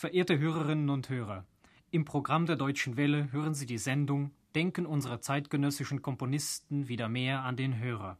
Verehrte 0.00 0.38
Hörerinnen 0.38 0.88
und 0.88 1.10
Hörer, 1.10 1.44
im 1.90 2.06
Programm 2.06 2.46
der 2.46 2.56
Deutschen 2.56 2.96
Welle 2.96 3.30
hören 3.32 3.52
Sie 3.52 3.66
die 3.66 3.76
Sendung 3.76 4.30
Denken 4.54 4.86
unsere 4.86 5.20
zeitgenössischen 5.20 6.00
Komponisten 6.00 6.88
wieder 6.88 7.10
mehr 7.10 7.42
an 7.42 7.58
den 7.58 7.78
Hörer. 7.78 8.16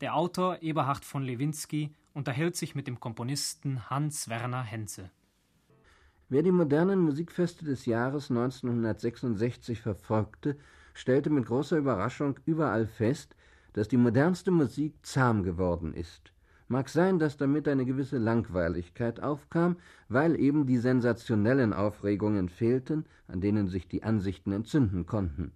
Der 0.00 0.16
Autor 0.16 0.62
Eberhard 0.62 1.04
von 1.04 1.22
Lewinsky 1.22 1.94
unterhält 2.12 2.56
sich 2.56 2.74
mit 2.74 2.88
dem 2.88 2.98
Komponisten 2.98 3.88
Hans 3.88 4.28
Werner 4.28 4.64
Henze. 4.64 5.12
Wer 6.28 6.42
die 6.42 6.50
modernen 6.50 6.98
Musikfeste 7.02 7.64
des 7.64 7.86
Jahres 7.86 8.32
1966 8.32 9.80
verfolgte, 9.80 10.58
stellte 10.92 11.30
mit 11.30 11.46
großer 11.46 11.76
Überraschung 11.76 12.40
überall 12.46 12.88
fest, 12.88 13.36
dass 13.74 13.86
die 13.86 13.96
modernste 13.96 14.50
Musik 14.50 14.94
zahm 15.06 15.44
geworden 15.44 15.94
ist. 15.94 16.33
Mag 16.66 16.88
sein, 16.88 17.18
dass 17.18 17.36
damit 17.36 17.68
eine 17.68 17.84
gewisse 17.84 18.16
Langweiligkeit 18.16 19.20
aufkam, 19.20 19.76
weil 20.08 20.38
eben 20.40 20.66
die 20.66 20.78
sensationellen 20.78 21.74
Aufregungen 21.74 22.48
fehlten, 22.48 23.04
an 23.28 23.42
denen 23.42 23.68
sich 23.68 23.86
die 23.86 24.02
Ansichten 24.02 24.50
entzünden 24.52 25.04
konnten. 25.04 25.52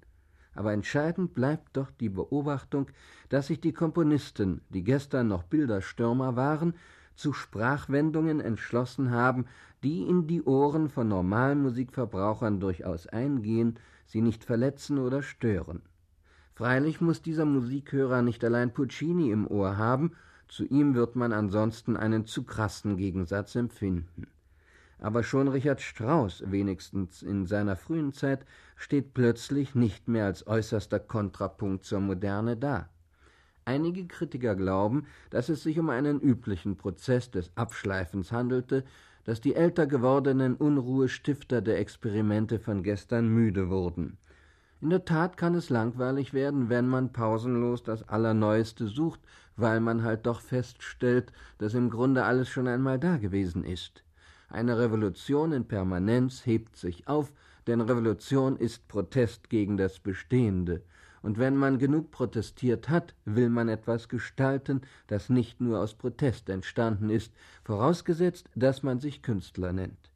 Aber 0.55 0.73
entscheidend 0.73 1.35
bleibt 1.35 1.77
doch 1.77 1.91
die 1.91 2.09
Beobachtung, 2.11 2.91
dass 3.31 3.47
sich 3.47 3.61
die 3.61 3.73
Komponisten, 3.73 4.61
die 4.69 4.85
gestern 4.85 5.29
noch 5.29 5.45
Bilderstürmer 5.45 6.37
waren, 6.37 6.75
zu 7.15 7.33
Sprachwendungen 7.33 8.41
entschlossen 8.41 9.11
haben, 9.11 9.47
die 9.83 10.03
in 10.03 10.27
die 10.27 10.43
Ohren 10.43 10.89
von 10.89 11.09
normalen 11.09 11.63
Musikverbrauchern 11.63 12.61
durchaus 12.61 13.07
eingehen, 13.07 13.79
sie 14.07 14.21
nicht 14.21 14.45
verletzen 14.45 14.99
oder 14.99 15.23
stören. 15.23 15.83
Freilich 16.55 17.01
muss 17.01 17.23
dieser 17.23 17.45
Musikhörer 17.45 18.23
nicht 18.23 18.45
allein 18.45 18.73
Puccini 18.73 19.31
im 19.31 19.47
Ohr 19.47 19.77
haben, 19.79 20.13
zu 20.49 20.65
ihm 20.65 20.95
wird 20.95 21.17
man 21.17 21.33
ansonsten 21.33 21.97
einen 21.97 22.27
zu 22.27 22.43
krassen 22.43 22.97
Gegensatz 22.97 23.55
empfinden. 23.55 24.27
Aber 25.01 25.23
schon 25.23 25.49
Richard 25.49 25.81
Strauss, 25.81 26.43
wenigstens 26.47 27.23
in 27.23 27.47
seiner 27.47 27.77
frühen 27.77 28.13
Zeit, 28.13 28.45
steht 28.77 29.15
plötzlich 29.15 29.75
nicht 29.75 30.09
mehr 30.09 30.25
als 30.25 30.47
äußerster 30.47 30.99
Kontrapunkt 30.99 31.85
zur 31.85 32.01
Moderne 32.01 32.57
da. 32.57 32.89
Einige 33.65 34.07
Kritiker 34.07 34.57
glauben, 34.57 35.07
dass 35.31 35.51
es 35.51 35.63
sich 35.63 35.79
um 35.79 35.91
einen 35.91 36.21
üblichen 36.21 36.77
Prozess 36.77 37.31
des 37.31 37.53
Abschleifens 37.55 38.33
handelte, 38.33 38.85
dass 39.25 39.43
die 39.43 39.55
älter 39.55 39.87
gewordenen 39.87 40.57
Unruhestifter 40.57 41.61
der 41.61 41.79
Experimente 41.79 42.59
von 42.59 42.83
gestern 42.83 43.29
müde 43.29 43.69
wurden. 43.69 44.17
In 44.81 44.91
der 44.91 45.05
Tat 45.05 45.37
kann 45.37 45.57
es 45.57 45.71
langweilig 45.71 46.33
werden, 46.33 46.69
wenn 46.69 46.87
man 46.87 47.13
pausenlos 47.13 47.83
das 47.83 48.09
Allerneueste 48.09 48.87
sucht, 48.87 49.19
weil 49.57 49.81
man 49.81 50.05
halt 50.05 50.25
doch 50.25 50.41
feststellt, 50.41 51.33
dass 51.59 51.75
im 51.75 51.91
Grunde 51.91 52.23
alles 52.23 52.49
schon 52.49 52.69
einmal 52.69 53.01
da 53.01 53.17
gewesen 53.17 53.65
ist. 53.65 54.05
Eine 54.49 54.79
Revolution 54.79 55.51
in 55.51 55.67
Permanenz 55.67 56.47
hebt 56.47 56.77
sich 56.77 57.09
auf, 57.09 57.33
denn 57.67 57.81
Revolution 57.81 58.57
ist 58.57 58.87
Protest 58.87 59.51
gegen 59.51 59.77
das 59.77 59.99
Bestehende. 59.99 60.83
Und 61.23 61.39
wenn 61.39 61.57
man 61.57 61.81
genug 61.81 62.13
protestiert 62.13 62.89
hat, 62.89 63.17
will 63.25 63.51
man 63.51 63.69
etwas 63.69 64.09
gestalten, 64.09 64.83
das 65.09 65.29
nicht 65.29 65.61
nur 65.61 65.81
aus 65.81 65.95
Protest 65.95 66.49
entstanden 66.49 67.11
ist, 67.11 67.33
vorausgesetzt, 67.65 68.49
dass 68.55 68.85
man 68.85 69.01
sich 69.01 69.23
Künstler 69.23 69.73
nennt. 69.73 70.08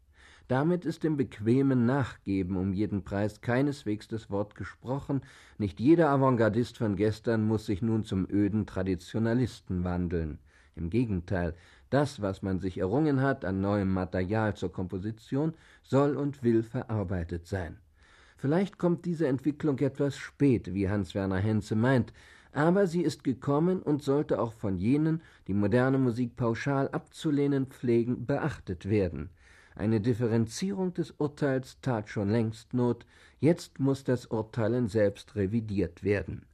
Damit 0.52 0.84
ist 0.84 1.02
dem 1.02 1.16
bequemen 1.16 1.86
Nachgeben 1.86 2.58
um 2.58 2.74
jeden 2.74 3.04
Preis 3.04 3.40
keineswegs 3.40 4.06
das 4.06 4.28
Wort 4.28 4.54
gesprochen, 4.54 5.22
nicht 5.56 5.80
jeder 5.80 6.10
Avantgardist 6.10 6.76
von 6.76 6.94
gestern 6.94 7.42
muss 7.42 7.64
sich 7.64 7.80
nun 7.80 8.04
zum 8.04 8.28
öden 8.30 8.66
Traditionalisten 8.66 9.82
wandeln. 9.82 10.40
Im 10.76 10.90
Gegenteil, 10.90 11.54
das, 11.88 12.20
was 12.20 12.42
man 12.42 12.58
sich 12.58 12.76
errungen 12.76 13.22
hat 13.22 13.46
an 13.46 13.62
neuem 13.62 13.94
Material 13.94 14.54
zur 14.54 14.70
Komposition, 14.70 15.54
soll 15.82 16.18
und 16.18 16.42
will 16.42 16.62
verarbeitet 16.62 17.46
sein. 17.46 17.78
Vielleicht 18.36 18.76
kommt 18.76 19.06
diese 19.06 19.28
Entwicklung 19.28 19.78
etwas 19.78 20.18
spät, 20.18 20.74
wie 20.74 20.90
Hans 20.90 21.14
Werner 21.14 21.38
Henze 21.38 21.76
meint, 21.76 22.12
aber 22.52 22.86
sie 22.86 23.00
ist 23.00 23.24
gekommen 23.24 23.80
und 23.80 24.02
sollte 24.02 24.38
auch 24.38 24.52
von 24.52 24.76
jenen, 24.76 25.22
die 25.46 25.54
moderne 25.54 25.96
Musik 25.96 26.36
pauschal 26.36 26.90
abzulehnen 26.90 27.68
pflegen, 27.68 28.26
beachtet 28.26 28.90
werden. 28.90 29.30
Eine 29.74 30.00
Differenzierung 30.00 30.92
des 30.92 31.12
Urteils 31.12 31.80
tat 31.80 32.08
schon 32.08 32.28
längst 32.28 32.74
Not, 32.74 33.06
jetzt 33.40 33.80
muss 33.80 34.04
das 34.04 34.26
Urteilen 34.26 34.88
selbst 34.88 35.34
revidiert 35.34 36.04
werden. 36.04 36.44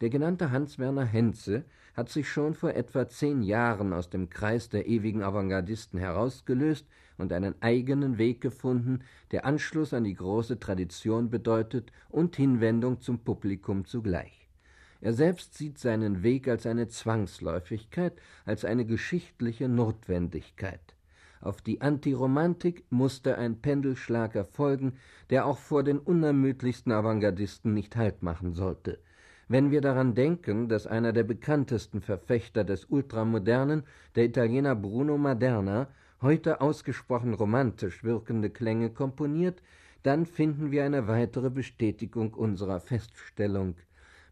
Der 0.00 0.10
genannte 0.10 0.50
Hans 0.50 0.78
Werner 0.78 1.04
Henze 1.04 1.64
hat 1.94 2.08
sich 2.08 2.28
schon 2.28 2.54
vor 2.54 2.74
etwa 2.74 3.08
zehn 3.08 3.42
Jahren 3.42 3.92
aus 3.92 4.10
dem 4.10 4.30
Kreis 4.30 4.68
der 4.68 4.86
ewigen 4.86 5.22
Avantgardisten 5.22 5.98
herausgelöst 5.98 6.86
und 7.18 7.32
einen 7.32 7.54
eigenen 7.60 8.18
Weg 8.18 8.40
gefunden, 8.40 9.00
der 9.30 9.44
Anschluss 9.44 9.92
an 9.92 10.04
die 10.04 10.14
große 10.14 10.58
Tradition 10.58 11.30
bedeutet 11.30 11.92
und 12.08 12.36
Hinwendung 12.36 13.00
zum 13.00 13.18
Publikum 13.18 13.84
zugleich. 13.84 14.48
Er 15.00 15.12
selbst 15.12 15.54
sieht 15.54 15.78
seinen 15.78 16.22
Weg 16.22 16.48
als 16.48 16.64
eine 16.64 16.88
Zwangsläufigkeit, 16.88 18.14
als 18.44 18.64
eine 18.64 18.86
geschichtliche 18.86 19.68
Notwendigkeit. 19.68 20.94
Auf 21.42 21.60
die 21.60 21.80
Antiromantik 21.80 22.84
musste 22.88 23.36
ein 23.36 23.60
Pendelschlag 23.60 24.36
erfolgen, 24.36 24.92
der 25.28 25.44
auch 25.44 25.58
vor 25.58 25.82
den 25.82 25.98
unermüdlichsten 25.98 26.92
Avantgardisten 26.92 27.74
nicht 27.74 27.96
Halt 27.96 28.22
machen 28.22 28.54
sollte. 28.54 29.00
Wenn 29.48 29.72
wir 29.72 29.80
daran 29.80 30.14
denken, 30.14 30.68
dass 30.68 30.86
einer 30.86 31.12
der 31.12 31.24
bekanntesten 31.24 32.00
Verfechter 32.00 32.62
des 32.62 32.84
Ultramodernen, 32.84 33.82
der 34.14 34.26
Italiener 34.26 34.76
Bruno 34.76 35.18
Maderna, 35.18 35.88
heute 36.20 36.60
ausgesprochen 36.60 37.34
romantisch 37.34 38.04
wirkende 38.04 38.48
Klänge 38.48 38.90
komponiert, 38.90 39.60
dann 40.04 40.26
finden 40.26 40.70
wir 40.70 40.84
eine 40.84 41.08
weitere 41.08 41.50
Bestätigung 41.50 42.34
unserer 42.34 42.78
Feststellung. 42.78 43.74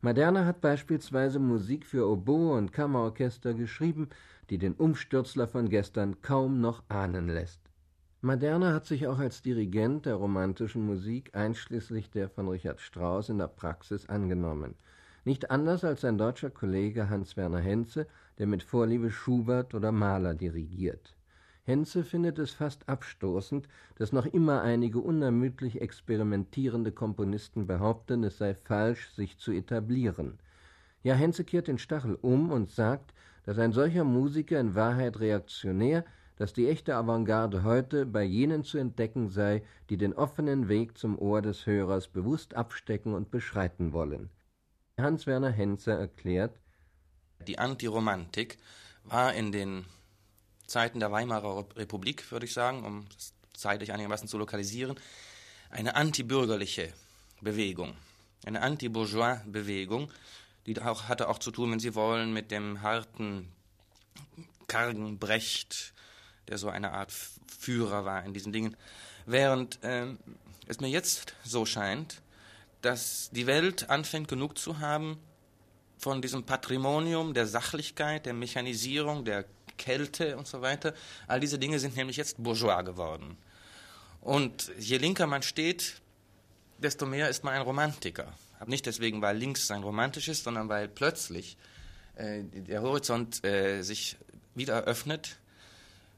Maderna 0.03 0.47
hat 0.47 0.62
beispielsweise 0.62 1.38
Musik 1.38 1.84
für 1.84 2.09
Oboe 2.09 2.56
und 2.56 2.72
Kammerorchester 2.72 3.53
geschrieben, 3.53 4.09
die 4.49 4.56
den 4.56 4.72
Umstürzler 4.72 5.47
von 5.47 5.69
gestern 5.69 6.22
kaum 6.22 6.62
noch 6.62 6.83
ahnen 6.88 7.28
lässt. 7.28 7.61
Maderna 8.22 8.72
hat 8.72 8.87
sich 8.87 9.06
auch 9.06 9.19
als 9.19 9.43
Dirigent 9.43 10.06
der 10.06 10.15
romantischen 10.15 10.87
Musik 10.87 11.37
einschließlich 11.37 12.10
der 12.10 12.31
von 12.31 12.49
Richard 12.49 12.81
Strauss 12.81 13.28
in 13.28 13.37
der 13.37 13.49
Praxis 13.49 14.09
angenommen. 14.09 14.75
Nicht 15.27 15.50
anders 15.50 15.84
als 15.84 16.00
sein 16.00 16.16
deutscher 16.16 16.49
Kollege 16.49 17.10
Hans 17.10 17.37
Werner 17.37 17.60
Henze, 17.60 18.06
der 18.39 18.47
mit 18.47 18.62
Vorliebe 18.62 19.10
Schubert 19.10 19.75
oder 19.75 19.93
Mahler 19.93 20.34
dirigiert. 20.34 21.15
Henze 21.65 22.04
findet 22.04 22.38
es 22.38 22.53
fast 22.53 22.88
abstoßend, 22.88 23.69
dass 23.97 24.12
noch 24.12 24.26
immer 24.26 24.62
einige 24.62 24.98
unermüdlich 24.98 25.81
experimentierende 25.81 26.93
Komponisten 26.93 27.66
behaupten, 27.66 28.25
es 28.25 28.38
sei 28.38 28.54
falsch, 28.54 29.10
sich 29.10 29.38
zu 29.38 29.53
etablieren. 29.53 30.38
Ja, 31.03 31.15
Henze 31.15 31.44
kehrt 31.44 31.69
den 31.69 31.78
Stachel 31.78 32.19
um 32.21 32.50
und 32.50 32.71
sagt, 32.71 33.15
dass 33.44 33.59
ein 33.59 33.72
solcher 33.72 34.04
Musiker 34.04 34.60
in 34.60 34.75
Wahrheit 34.75 35.21
reaktionär, 35.21 36.04
dass 36.37 36.53
die 36.53 36.69
echte 36.69 36.94
Avantgarde 36.94 37.65
heute 37.65 38.06
bei 38.06 38.22
jenen 38.22 38.65
zu 38.65 38.78
entdecken 38.78 39.28
sei, 39.28 39.62
die 39.91 39.97
den 39.97 40.15
offenen 40.15 40.69
Weg 40.69 40.97
zum 40.97 41.19
Ohr 41.19 41.42
des 41.42 41.66
Hörers 41.66 42.09
bewusst 42.09 42.54
abstecken 42.54 43.15
und 43.15 43.31
beschreiten 43.31 43.92
wollen. 43.92 44.31
Hans 44.98 45.27
Werner 45.27 45.50
Henze 45.50 45.92
erklärt, 45.92 46.59
die 47.47 47.59
Antiromantik 47.59 48.59
war 49.04 49.34
in 49.34 49.53
den 49.53 49.84
Zeiten 50.70 51.00
der 51.00 51.10
Weimarer 51.10 51.66
Republik, 51.76 52.31
würde 52.31 52.47
ich 52.47 52.53
sagen, 52.53 52.84
um 52.84 53.04
das 53.12 53.34
zeitlich 53.54 53.92
einigermaßen 53.92 54.28
zu 54.28 54.38
lokalisieren, 54.38 54.98
eine 55.69 55.97
antibürgerliche 55.97 56.92
Bewegung, 57.41 57.97
eine 58.47 58.62
anti-bourgeois-Bewegung, 58.62 60.12
die 60.66 60.80
auch, 60.80 61.09
hatte 61.09 61.28
auch 61.28 61.38
zu 61.38 61.50
tun, 61.50 61.72
wenn 61.72 61.80
Sie 61.80 61.97
wollen, 61.97 62.32
mit 62.32 62.53
dem 62.53 62.82
harten, 62.82 63.50
kargen 64.69 65.19
Brecht, 65.19 65.92
der 66.47 66.56
so 66.56 66.69
eine 66.69 66.92
Art 66.92 67.12
Führer 67.59 68.04
war 68.04 68.25
in 68.25 68.32
diesen 68.32 68.53
Dingen. 68.53 68.76
Während 69.27 69.83
äh, 69.83 70.06
es 70.68 70.78
mir 70.78 70.89
jetzt 70.89 71.34
so 71.42 71.66
scheint, 71.66 72.22
dass 72.80 73.28
die 73.33 73.48
Welt 73.48 73.91
anfängt 73.91 74.28
genug 74.28 74.56
zu 74.56 74.78
haben 74.78 75.18
von 75.98 76.22
diesem 76.22 76.45
Patrimonium 76.45 77.34
der 77.34 77.47
Sachlichkeit, 77.47 78.24
der 78.24 78.34
Mechanisierung, 78.34 79.24
der 79.24 79.45
Kälte 79.80 80.36
und 80.36 80.47
so 80.47 80.60
weiter. 80.60 80.94
All 81.27 81.41
diese 81.41 81.59
Dinge 81.59 81.78
sind 81.78 81.97
nämlich 81.97 82.16
jetzt 82.16 82.36
bourgeois 82.42 82.82
geworden. 82.82 83.36
Und 84.21 84.71
je 84.78 84.98
linker 84.98 85.27
man 85.27 85.42
steht, 85.42 86.00
desto 86.78 87.06
mehr 87.06 87.30
ist 87.30 87.42
man 87.42 87.54
ein 87.54 87.62
Romantiker. 87.62 88.32
Aber 88.59 88.68
nicht 88.68 88.84
deswegen, 88.84 89.22
weil 89.22 89.38
links 89.38 89.71
ein 89.71 89.82
romantisch 89.82 90.28
ist, 90.28 90.44
sondern 90.44 90.68
weil 90.68 90.86
plötzlich 90.86 91.56
äh, 92.16 92.42
der 92.42 92.82
Horizont 92.82 93.42
äh, 93.44 93.82
sich 93.82 94.18
wieder 94.54 94.74
eröffnet. 94.74 95.38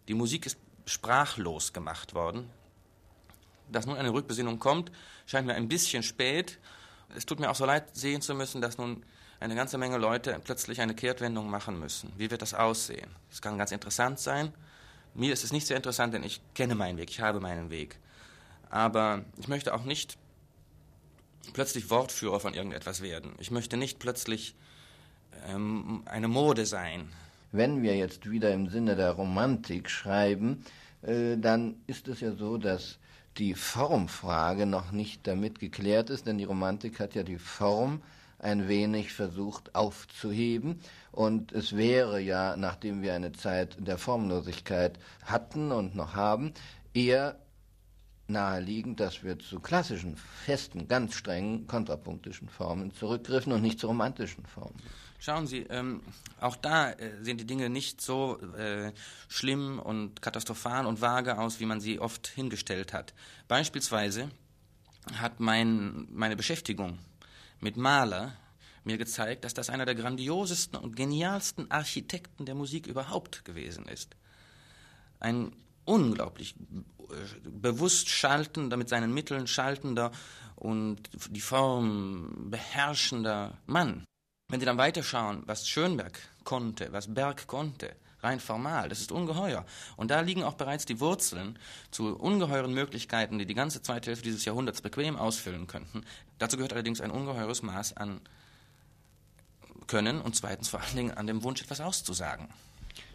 Die 0.08 0.14
Musik 0.14 0.46
ist 0.46 0.58
sprachlos 0.84 1.72
gemacht 1.72 2.14
worden. 2.14 2.50
Dass 3.70 3.86
nun 3.86 3.96
eine 3.96 4.12
Rückbesinnung 4.12 4.58
kommt, 4.58 4.90
scheint 5.26 5.46
mir 5.46 5.54
ein 5.54 5.68
bisschen 5.68 6.02
spät. 6.02 6.58
Es 7.14 7.24
tut 7.26 7.38
mir 7.38 7.48
auch 7.48 7.54
so 7.54 7.64
leid, 7.64 7.96
sehen 7.96 8.20
zu 8.20 8.34
müssen, 8.34 8.60
dass 8.60 8.76
nun 8.76 9.04
eine 9.42 9.54
ganze 9.54 9.78
Menge 9.78 9.98
Leute 9.98 10.40
plötzlich 10.44 10.80
eine 10.80 10.94
Kehrtwendung 10.94 11.50
machen 11.50 11.78
müssen. 11.78 12.12
Wie 12.16 12.30
wird 12.30 12.42
das 12.42 12.54
aussehen? 12.54 13.10
Es 13.30 13.42
kann 13.42 13.58
ganz 13.58 13.72
interessant 13.72 14.18
sein, 14.18 14.52
Mir 15.14 15.32
ist 15.32 15.44
es 15.44 15.52
nicht 15.52 15.66
sehr 15.66 15.76
interessant, 15.76 16.14
denn 16.14 16.24
ich 16.24 16.40
kenne 16.54 16.74
meinen 16.74 16.96
Weg, 16.96 17.10
ich 17.10 17.20
habe 17.20 17.38
meinen 17.38 17.70
Weg. 17.70 17.98
Aber 18.70 19.24
ich 19.36 19.48
möchte 19.48 19.74
auch 19.74 19.84
nicht 19.84 20.16
plötzlich 21.52 21.90
Wortführer 21.90 22.40
von 22.40 22.54
irgendetwas 22.54 23.02
werden. 23.02 23.32
Ich 23.38 23.50
möchte 23.50 23.76
nicht 23.76 23.98
plötzlich 23.98 24.54
ähm, 25.48 26.02
eine 26.06 26.28
Mode 26.28 26.64
sein. 26.64 27.10
Wenn 27.50 27.82
wir 27.82 27.94
jetzt 27.96 28.30
wieder 28.30 28.54
im 28.54 28.70
Sinne 28.70 28.96
der 28.96 29.10
Romantik 29.10 29.90
schreiben, 29.90 30.64
äh, 31.02 31.36
dann 31.36 31.76
ist 31.86 32.08
es 32.08 32.20
ja 32.20 32.32
so, 32.32 32.56
dass 32.56 32.98
die 33.36 33.54
Formfrage 33.54 34.64
noch 34.64 34.92
nicht 34.92 35.26
damit 35.26 35.58
geklärt 35.58 36.08
ist, 36.08 36.26
denn 36.26 36.38
die 36.38 36.44
Romantik 36.44 37.00
hat 37.00 37.14
ja 37.14 37.22
die 37.22 37.38
Form 37.38 38.00
ein 38.42 38.68
wenig 38.68 39.12
versucht 39.12 39.74
aufzuheben. 39.74 40.80
Und 41.10 41.52
es 41.52 41.76
wäre 41.76 42.20
ja, 42.20 42.56
nachdem 42.56 43.00
wir 43.00 43.14
eine 43.14 43.32
Zeit 43.32 43.76
der 43.78 43.98
Formlosigkeit 43.98 44.98
hatten 45.24 45.72
und 45.72 45.94
noch 45.94 46.14
haben, 46.14 46.52
eher 46.92 47.38
naheliegend, 48.26 49.00
dass 49.00 49.22
wir 49.22 49.38
zu 49.38 49.60
klassischen, 49.60 50.16
festen, 50.16 50.88
ganz 50.88 51.14
strengen, 51.14 51.66
kontrapunktischen 51.66 52.48
Formen 52.48 52.92
zurückgriffen 52.92 53.52
und 53.52 53.62
nicht 53.62 53.78
zu 53.78 53.86
romantischen 53.86 54.44
Formen. 54.46 54.80
Schauen 55.18 55.46
Sie, 55.46 55.60
ähm, 55.70 56.00
auch 56.40 56.56
da 56.56 56.90
äh, 56.90 57.22
sehen 57.22 57.36
die 57.36 57.46
Dinge 57.46 57.70
nicht 57.70 58.00
so 58.00 58.40
äh, 58.56 58.90
schlimm 59.28 59.78
und 59.78 60.20
katastrophal 60.20 60.84
und 60.86 61.00
vage 61.00 61.38
aus, 61.38 61.60
wie 61.60 61.66
man 61.66 61.80
sie 61.80 62.00
oft 62.00 62.26
hingestellt 62.26 62.92
hat. 62.92 63.14
Beispielsweise 63.46 64.30
hat 65.14 65.38
mein, 65.38 66.08
meine 66.10 66.34
Beschäftigung 66.34 66.98
mit 67.62 67.76
Mahler 67.76 68.36
mir 68.84 68.98
gezeigt, 68.98 69.44
dass 69.44 69.54
das 69.54 69.70
einer 69.70 69.86
der 69.86 69.94
grandiosesten 69.94 70.78
und 70.78 70.96
genialsten 70.96 71.70
Architekten 71.70 72.44
der 72.44 72.54
Musik 72.54 72.86
überhaupt 72.86 73.44
gewesen 73.44 73.86
ist. 73.86 74.16
Ein 75.20 75.52
unglaublich 75.84 76.56
äh, 76.98 77.48
bewusst 77.48 78.08
schaltender, 78.08 78.76
mit 78.76 78.88
seinen 78.88 79.14
Mitteln 79.14 79.46
schaltender 79.46 80.10
und 80.56 81.10
die 81.30 81.40
Form 81.40 82.50
beherrschender 82.50 83.58
Mann. 83.66 84.04
Wenn 84.48 84.60
Sie 84.60 84.66
dann 84.66 84.78
weiterschauen, 84.78 85.44
was 85.46 85.68
Schönberg 85.68 86.18
konnte, 86.44 86.92
was 86.92 87.14
Berg 87.14 87.46
konnte, 87.46 87.94
rein 88.22 88.40
formal, 88.40 88.88
das 88.88 89.00
ist 89.00 89.12
ungeheuer. 89.12 89.64
Und 89.96 90.10
da 90.10 90.20
liegen 90.20 90.44
auch 90.44 90.54
bereits 90.54 90.86
die 90.86 91.00
Wurzeln 91.00 91.58
zu 91.90 92.16
ungeheuren 92.16 92.72
Möglichkeiten, 92.72 93.38
die 93.38 93.46
die 93.46 93.54
ganze 93.54 93.82
zweite 93.82 94.10
Hälfte 94.10 94.24
dieses 94.24 94.44
Jahrhunderts 94.44 94.80
bequem 94.80 95.16
ausfüllen 95.16 95.66
könnten. 95.66 96.04
Dazu 96.38 96.56
gehört 96.56 96.72
allerdings 96.72 97.00
ein 97.00 97.10
ungeheures 97.10 97.62
Maß 97.62 97.96
an 97.96 98.20
Können 99.86 100.20
und 100.20 100.36
zweitens 100.36 100.68
vor 100.68 100.80
allen 100.80 100.96
Dingen 100.96 101.10
an 101.10 101.26
dem 101.26 101.42
Wunsch, 101.42 101.60
etwas 101.62 101.80
auszusagen. 101.80 102.48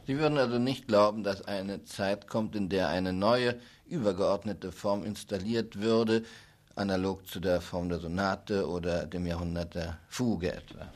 Sie 0.05 0.17
würden 0.17 0.37
also 0.37 0.57
nicht 0.57 0.87
glauben, 0.87 1.23
dass 1.23 1.41
eine 1.41 1.83
Zeit 1.83 2.27
kommt, 2.27 2.55
in 2.55 2.69
der 2.69 2.87
eine 2.87 3.13
neue, 3.13 3.59
übergeordnete 3.87 4.71
Form 4.71 5.03
installiert 5.03 5.81
würde, 5.81 6.23
analog 6.75 7.27
zu 7.27 7.39
der 7.39 7.61
Form 7.61 7.89
der 7.89 7.99
Sonate 7.99 8.67
oder 8.69 9.05
dem 9.05 9.25
Jahrhundert 9.25 9.75
der 9.75 9.97
Fuge 10.07 10.53
etwa. 10.53 10.91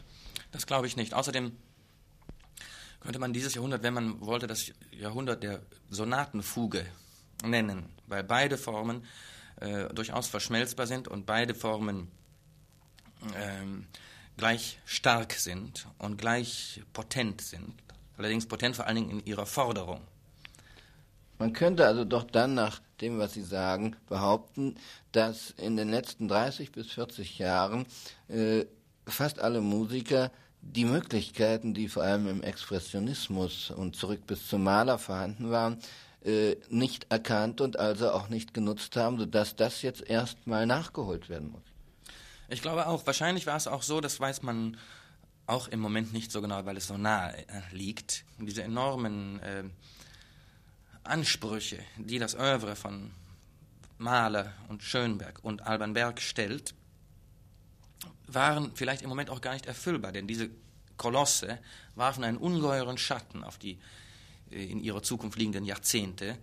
Das 0.51 0.65
glaube 0.65 0.87
ich 0.87 0.95
nicht. 0.95 1.13
Außerdem 1.13 1.53
könnte 3.01 3.19
man 3.19 3.33
dieses 3.33 3.55
Jahrhundert, 3.55 3.83
wenn 3.83 3.93
man 3.93 4.21
wollte, 4.21 4.47
das 4.47 4.71
Jahrhundert 4.91 5.43
der 5.43 5.61
Sonatenfuge 5.89 6.85
nennen, 7.43 7.89
weil 8.07 8.23
beide 8.23 8.57
Formen 8.57 9.03
äh, 9.59 9.93
durchaus 9.93 10.27
verschmelzbar 10.27 10.87
sind 10.87 11.07
und 11.07 11.25
beide 11.25 11.53
Formen 11.53 12.09
ähm, 13.35 13.87
gleich 14.37 14.79
stark 14.85 15.33
sind 15.33 15.87
und 15.97 16.17
gleich 16.17 16.81
potent 16.93 17.41
sind. 17.41 17.73
Allerdings 18.17 18.45
potent 18.45 18.75
vor 18.75 18.85
allen 18.85 18.95
Dingen 18.95 19.09
in 19.09 19.25
ihrer 19.25 19.45
Forderung. 19.45 20.01
Man 21.39 21.53
könnte 21.53 21.87
also 21.87 22.05
doch 22.05 22.23
dann 22.23 22.53
nach 22.53 22.79
dem, 23.01 23.17
was 23.17 23.33
Sie 23.33 23.41
sagen, 23.41 23.95
behaupten, 24.07 24.75
dass 25.11 25.51
in 25.57 25.75
den 25.75 25.89
letzten 25.89 26.27
30 26.27 26.71
bis 26.71 26.91
40 26.91 27.39
Jahren 27.39 27.87
äh, 28.27 28.65
fast 29.07 29.39
alle 29.39 29.61
Musiker 29.61 30.31
die 30.61 30.85
Möglichkeiten, 30.85 31.73
die 31.73 31.89
vor 31.89 32.03
allem 32.03 32.27
im 32.27 32.43
Expressionismus 32.43 33.71
und 33.71 33.95
zurück 33.95 34.25
bis 34.27 34.47
zum 34.47 34.63
Maler 34.63 34.99
vorhanden 34.99 35.49
waren, 35.49 35.79
äh, 36.23 36.55
nicht 36.69 37.07
erkannt 37.09 37.61
und 37.61 37.77
also 37.77 38.11
auch 38.11 38.29
nicht 38.29 38.53
genutzt 38.53 38.95
haben, 38.95 39.17
sodass 39.17 39.55
das 39.55 39.81
jetzt 39.81 40.01
erstmal 40.07 40.65
nachgeholt 40.67 41.29
werden 41.29 41.51
muss. 41.51 41.63
Ich 42.47 42.61
glaube 42.61 42.87
auch, 42.87 43.05
wahrscheinlich 43.07 43.47
war 43.47 43.55
es 43.57 43.67
auch 43.67 43.81
so, 43.81 44.01
das 44.01 44.19
weiß 44.19 44.43
man 44.43 44.77
auch 45.47 45.67
im 45.67 45.79
Moment 45.79 46.13
nicht 46.13 46.31
so 46.31 46.41
genau, 46.41 46.65
weil 46.65 46.77
es 46.77 46.87
so 46.87 46.97
nahe 46.97 47.37
äh, 47.37 47.61
liegt, 47.71 48.23
diese 48.37 48.63
enormen 48.63 49.39
äh, 49.39 49.63
Ansprüche, 51.03 51.79
die 51.97 52.19
das 52.19 52.35
Oeuvre 52.35 52.75
von 52.75 53.11
Mahler 53.97 54.53
und 54.69 54.83
Schönberg 54.83 55.39
und 55.43 55.65
Alban 55.65 55.93
Berg 55.93 56.21
stellt, 56.21 56.75
waren 58.33 58.71
vielleicht 58.75 59.01
im 59.01 59.09
Moment 59.09 59.29
auch 59.29 59.41
gar 59.41 59.53
nicht 59.53 59.65
erfüllbar, 59.65 60.11
denn 60.11 60.27
diese 60.27 60.49
Kolosse 60.97 61.59
warfen 61.95 62.23
einen 62.23 62.37
ungeheuren 62.37 62.97
Schatten 62.97 63.43
auf 63.43 63.57
die 63.57 63.79
äh, 64.51 64.65
in 64.65 64.79
ihrer 64.79 65.01
Zukunft 65.01 65.37
liegenden 65.37 65.65
Jahrzehnte. 65.65 66.37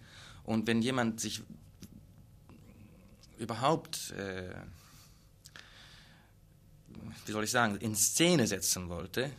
Und 0.45 0.67
wenn 0.67 0.83
jemand 0.83 1.21
sich 1.21 1.43
überhaupt, 3.39 4.11
äh, 4.13 4.55
wie 7.27 7.33
soll 7.33 7.45
ich 7.45 7.51
sagen, 7.51 7.77
in 7.77 7.95
Szene 7.95 8.47
setzen 8.47 8.89
wollte, 8.89 9.31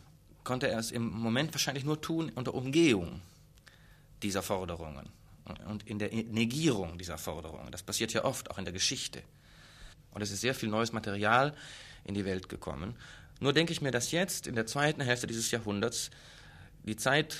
konnte 0.44 0.68
er 0.68 0.78
es 0.78 0.90
im 0.90 1.10
Moment 1.10 1.52
wahrscheinlich 1.52 1.84
nur 1.84 2.00
tun 2.00 2.32
unter 2.34 2.54
Umgehung 2.54 3.20
dieser 4.22 4.42
Forderungen 4.42 5.08
und 5.66 5.86
in 5.86 5.98
der 5.98 6.10
Negierung 6.10 6.98
dieser 6.98 7.18
Forderungen. 7.18 7.70
Das 7.72 7.82
passiert 7.82 8.12
ja 8.12 8.24
oft, 8.24 8.50
auch 8.50 8.58
in 8.58 8.64
der 8.64 8.72
Geschichte. 8.72 9.22
Und 10.12 10.22
es 10.22 10.30
ist 10.30 10.40
sehr 10.40 10.54
viel 10.54 10.68
neues 10.68 10.92
Material 10.92 11.54
in 12.04 12.14
die 12.14 12.24
Welt 12.24 12.48
gekommen. 12.48 12.96
Nur 13.40 13.52
denke 13.52 13.72
ich 13.72 13.80
mir, 13.80 13.90
dass 13.90 14.10
jetzt 14.10 14.46
in 14.46 14.54
der 14.54 14.66
zweiten 14.66 15.00
Hälfte 15.00 15.26
dieses 15.26 15.50
Jahrhunderts 15.50 16.10
die 16.84 16.96
Zeit 16.96 17.38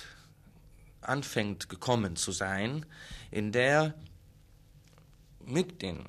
anfängt 1.03 1.69
gekommen 1.69 2.17
zu 2.17 2.33
sein, 2.33 2.87
in 3.31 3.53
der 3.53 3.95
mit 5.45 5.83
den 5.83 6.05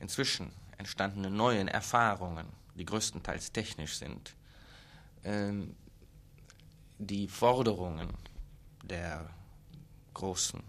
inzwischen 0.00 0.52
entstandenen 0.78 1.36
neuen 1.36 1.68
Erfahrungen, 1.68 2.46
die 2.74 2.84
größtenteils 2.84 3.52
technisch 3.52 3.96
sind, 3.96 4.34
ähm, 5.24 5.74
die 6.98 7.28
Forderungen 7.28 8.08
der 8.82 9.28
großen 10.14 10.62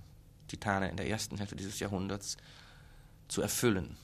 Titane 0.47 0.89
in 0.89 0.97
der 0.97 1.07
ersten 1.07 1.37
Hälfte 1.37 1.55
dieses 1.55 1.79
Jahrhunderts 1.79 2.37
zu 3.27 3.41
erfüllen. 3.41 3.97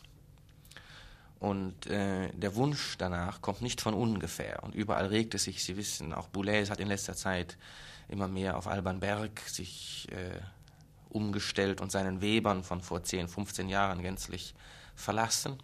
Und 1.44 1.88
äh, 1.88 2.30
der 2.32 2.56
Wunsch 2.56 2.96
danach 2.98 3.42
kommt 3.42 3.62
nicht 3.62 3.82
von 3.82 3.94
ungefähr. 3.94 4.64
Und 4.64 4.74
überall 4.74 5.08
regt 5.08 5.36
es 5.36 5.44
sich, 5.44 5.62
Sie 5.62 5.76
wissen, 5.76 6.14
auch 6.14 6.30
Boulez 6.30 6.70
hat 6.70 6.80
in 6.80 6.88
letzter 6.88 7.18
Zeit 7.18 7.58
immer 8.08 8.30
mehr 8.30 8.56
auf 8.56 8.66
Alban 8.66 9.02
Berg 9.02 9.42
sich 9.42 10.08
äh, 10.14 10.40
umgestellt 11.10 11.82
und 11.82 11.92
seinen 11.92 12.22
Webern 12.22 12.64
von 12.64 12.80
vor 12.80 13.04
10, 13.04 13.28
15 13.28 13.68
Jahren 13.68 14.02
gänzlich 14.02 14.56
verlassen. 14.96 15.58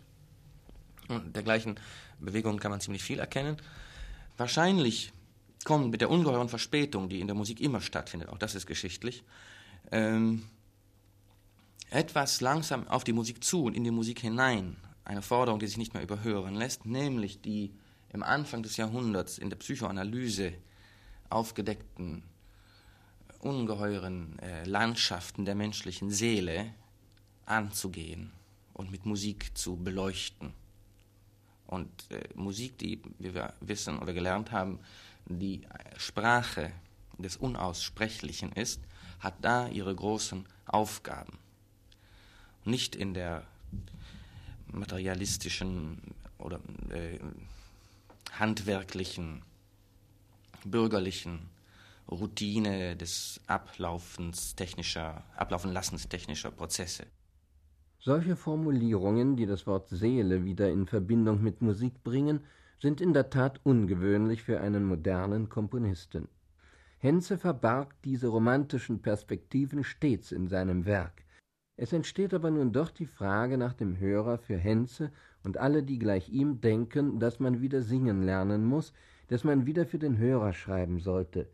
Und 1.08 1.34
dergleichen 1.34 1.80
Bewegungen 2.20 2.60
kann 2.60 2.72
man 2.72 2.82
ziemlich 2.82 3.02
viel 3.02 3.20
erkennen. 3.20 3.56
Wahrscheinlich 4.36 5.14
kommt 5.64 5.92
mit 5.92 6.02
der 6.02 6.10
ungeheuren 6.10 6.50
Verspätung, 6.50 7.08
die 7.08 7.22
in 7.22 7.28
der 7.28 7.38
Musik 7.38 7.62
immer 7.62 7.80
stattfindet, 7.80 8.28
auch 8.28 8.38
das 8.38 8.54
ist 8.54 8.66
geschichtlich, 8.66 9.24
ähm, 9.94 10.44
etwas 11.90 12.42
langsam 12.42 12.86
auf 12.90 13.06
die 13.06 13.14
Musik 13.14 13.46
zu 13.46 13.64
und 13.64 13.76
in 13.76 13.86
die 13.86 13.92
Musik 13.92 14.20
hinein 14.20 14.76
eine 15.10 15.24
Forderung, 15.24 15.60
die 15.60 15.66
sich 15.66 15.78
nicht 15.78 15.96
mehr 15.96 16.04
überhören 16.04 16.54
lässt, 16.54 16.86
nämlich 16.86 17.42
die 17.42 17.74
im 18.14 18.22
Anfang 18.22 18.62
des 18.62 18.78
Jahrhunderts 18.78 19.40
in 19.40 19.50
der 19.50 19.58
Psychoanalyse 19.58 20.54
aufgedeckten 21.32 22.24
ungeheuren 23.40 24.38
äh, 24.40 24.66
Landschaften 24.66 25.46
der 25.46 25.56
menschlichen 25.56 26.12
Seele 26.12 26.74
anzugehen 27.46 28.32
und 28.74 28.92
mit 28.92 29.08
Musik 29.08 29.58
zu 29.58 29.78
beleuchten. 29.78 30.54
Und 31.66 31.90
äh, 32.12 32.22
Musik, 32.36 32.78
die, 32.78 33.02
wie 33.18 33.34
wir 33.34 33.54
wissen 33.62 33.98
oder 33.98 34.14
gelernt 34.14 34.52
haben, 34.52 34.80
die 35.26 35.62
Sprache 35.98 36.72
des 37.18 37.36
Unaussprechlichen 37.36 38.52
ist, 38.52 38.82
hat 39.20 39.36
da 39.42 39.68
ihre 39.70 39.96
großen 39.96 40.46
Aufgaben. 40.66 41.40
Nicht 42.64 42.96
in 42.96 43.16
der 43.16 43.48
materialistischen 44.72 46.02
oder 46.38 46.60
äh, 46.90 47.20
handwerklichen, 48.32 49.44
bürgerlichen 50.66 51.50
Routine 52.10 52.96
des 52.96 53.40
Ablaufens 53.48 54.56
technischer, 54.56 55.24
Ablaufen 55.36 55.72
lassens 55.72 56.10
technischer 56.10 56.52
Prozesse. 56.52 57.06
Solche 58.00 58.36
Formulierungen, 58.36 59.36
die 59.36 59.46
das 59.46 59.68
Wort 59.68 59.90
Seele 59.90 60.46
wieder 60.46 60.70
in 60.70 60.88
Verbindung 60.88 61.44
mit 61.44 61.62
Musik 61.62 62.04
bringen, 62.04 62.42
sind 62.82 63.02
in 63.02 63.14
der 63.14 63.30
Tat 63.30 63.60
ungewöhnlich 63.64 64.42
für 64.42 64.62
einen 64.62 64.86
modernen 64.86 65.50
Komponisten. 65.50 66.30
Henze 66.98 67.38
verbarg 67.38 67.94
diese 68.04 68.28
romantischen 68.28 69.02
Perspektiven 69.02 69.84
stets 69.84 70.32
in 70.32 70.48
seinem 70.48 70.86
Werk. 70.86 71.24
Es 71.82 71.94
entsteht 71.94 72.34
aber 72.34 72.52
nun 72.52 72.74
doch 72.74 72.92
die 72.92 73.06
Frage 73.06 73.58
nach 73.58 73.72
dem 73.72 73.98
Hörer 73.98 74.38
für 74.38 74.58
Henze 74.58 75.12
und 75.46 75.56
alle, 75.58 75.82
die 75.82 75.98
gleich 75.98 76.28
ihm 76.28 76.60
denken, 76.60 77.22
dass 77.22 77.40
man 77.40 77.62
wieder 77.62 77.82
singen 77.84 78.22
lernen 78.22 78.66
muss, 78.66 78.92
dass 79.30 79.46
man 79.46 79.66
wieder 79.66 79.86
für 79.86 79.98
den 79.98 80.18
Hörer 80.18 80.52
schreiben 80.52 81.00
sollte. 81.00 81.48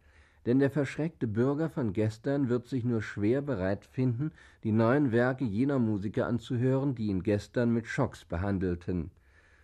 Denn 0.48 0.58
der 0.58 0.72
verschreckte 0.72 1.28
Bürger 1.28 1.70
von 1.70 1.94
gestern 1.94 2.50
wird 2.50 2.68
sich 2.68 2.84
nur 2.84 3.04
schwer 3.04 3.44
bereit 3.44 3.86
finden, 3.86 4.32
die 4.64 4.72
neuen 4.72 5.12
Werke 5.12 5.46
jener 5.46 5.78
Musiker 5.78 6.26
anzuhören, 6.26 6.96
die 6.96 7.06
ihn 7.06 7.22
gestern 7.22 7.72
mit 7.72 7.86
Schocks 7.86 8.26
behandelten. 8.26 9.12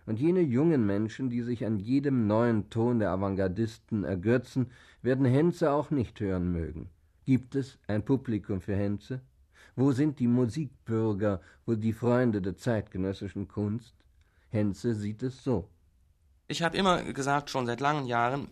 Und 0.06 0.20
jene 0.20 0.42
jungen 0.42 0.86
Menschen, 0.86 1.28
die 1.28 1.42
sich 1.42 1.66
an 1.66 1.80
jedem 1.80 2.28
neuen 2.28 2.70
Ton 2.70 3.00
der 3.00 3.10
Avantgardisten 3.10 4.04
ergötzen, 4.04 4.66
werden 5.02 5.26
Henze 5.26 5.72
auch 5.72 5.90
nicht 5.90 6.20
hören 6.20 6.52
mögen. 6.52 6.88
Gibt 7.24 7.56
es 7.56 7.80
ein 7.88 8.04
Publikum 8.04 8.60
für 8.60 8.76
Henze? 8.76 9.22
Wo 9.74 9.92
sind 9.92 10.18
die 10.18 10.26
Musikbürger, 10.26 11.40
wo 11.64 11.74
die 11.74 11.92
Freunde 11.92 12.42
der 12.42 12.56
zeitgenössischen 12.56 13.48
Kunst? 13.48 13.94
Henze 14.50 14.94
sieht 14.94 15.22
es 15.22 15.42
so. 15.42 15.68
Ich 16.48 16.62
habe 16.62 16.76
immer 16.76 17.02
gesagt, 17.02 17.48
schon 17.48 17.66
seit 17.66 17.80
langen 17.80 18.06
Jahren, 18.06 18.48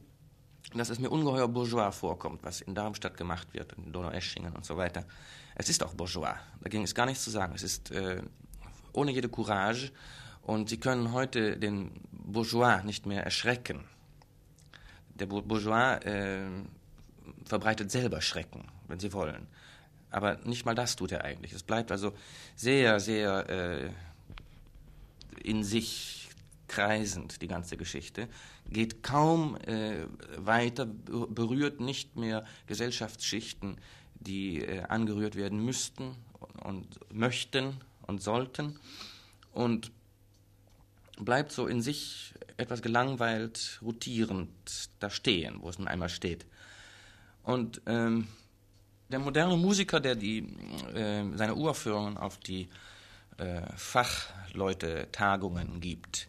dass 0.74 0.88
es 0.88 0.98
mir 0.98 1.10
ungeheuer 1.10 1.48
bourgeois 1.48 1.90
vorkommt, 1.90 2.42
was 2.42 2.62
in 2.62 2.74
Darmstadt 2.74 3.16
gemacht 3.16 3.52
wird, 3.52 3.74
in 3.74 3.92
Donaueschingen 3.92 4.54
und 4.54 4.64
so 4.64 4.76
weiter. 4.76 5.04
Es 5.54 5.68
ist 5.68 5.82
auch 5.82 5.94
bourgeois, 5.94 6.36
dagegen 6.62 6.84
ist 6.84 6.94
gar 6.94 7.06
nichts 7.06 7.24
zu 7.24 7.30
sagen. 7.30 7.52
Es 7.54 7.62
ist 7.62 7.90
äh, 7.90 8.22
ohne 8.92 9.10
jede 9.10 9.28
Courage 9.28 9.92
und 10.42 10.70
Sie 10.70 10.78
können 10.78 11.12
heute 11.12 11.58
den 11.58 11.90
Bourgeois 12.12 12.82
nicht 12.84 13.04
mehr 13.04 13.22
erschrecken. 13.24 13.84
Der 15.14 15.26
Bourgeois 15.26 15.98
äh, 16.04 16.48
verbreitet 17.44 17.90
selber 17.90 18.22
Schrecken, 18.22 18.64
wenn 18.88 19.00
Sie 19.00 19.12
wollen. 19.12 19.48
Aber 20.10 20.38
nicht 20.44 20.64
mal 20.64 20.74
das 20.74 20.96
tut 20.96 21.12
er 21.12 21.24
eigentlich. 21.24 21.52
Es 21.52 21.62
bleibt 21.62 21.92
also 21.92 22.12
sehr, 22.56 23.00
sehr 23.00 23.48
äh, 23.48 23.90
in 25.42 25.62
sich 25.64 26.28
kreisend, 26.68 27.42
die 27.42 27.48
ganze 27.48 27.76
Geschichte, 27.76 28.28
geht 28.68 29.02
kaum 29.02 29.56
äh, 29.66 30.06
weiter, 30.36 30.86
berührt 30.86 31.80
nicht 31.80 32.16
mehr 32.16 32.44
Gesellschaftsschichten, 32.66 33.76
die 34.14 34.62
äh, 34.62 34.82
angerührt 34.82 35.34
werden 35.34 35.64
müssten 35.64 36.14
und 36.62 37.00
möchten 37.12 37.80
und 38.06 38.22
sollten 38.22 38.78
und 39.52 39.90
bleibt 41.18 41.52
so 41.52 41.66
in 41.66 41.82
sich 41.82 42.34
etwas 42.56 42.82
gelangweilt, 42.82 43.80
rotierend 43.82 44.50
da 45.00 45.10
stehen, 45.10 45.56
wo 45.60 45.68
es 45.68 45.78
nun 45.78 45.88
einmal 45.88 46.08
steht. 46.08 46.46
Und 47.42 47.82
ähm, 47.86 48.28
der 49.10 49.18
moderne 49.18 49.56
Musiker, 49.56 50.00
der 50.00 50.14
die, 50.14 50.38
äh, 50.94 51.24
seine 51.34 51.54
Uraufführungen 51.54 52.16
auf 52.16 52.38
die 52.38 52.68
äh, 53.38 53.62
Fachleute-Tagungen 53.76 55.80
gibt, 55.80 56.28